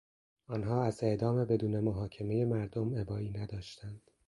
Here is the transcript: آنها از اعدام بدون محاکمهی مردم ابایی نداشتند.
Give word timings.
آنها 0.47 0.83
از 0.83 1.03
اعدام 1.03 1.45
بدون 1.45 1.79
محاکمهی 1.79 2.45
مردم 2.45 2.95
ابایی 3.01 3.31
نداشتند. 3.31 4.11